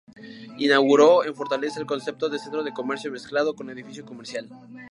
[0.57, 4.49] Inauguró, en Fortaleza, el concepto de centro de comercio mezclado con edificio comercial.